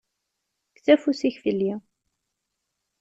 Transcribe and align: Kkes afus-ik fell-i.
Kkes 0.67 0.87
afus-ik 0.93 1.37
fell-i. 1.43 1.73